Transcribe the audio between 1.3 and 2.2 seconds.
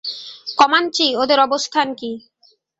অবস্থান কী?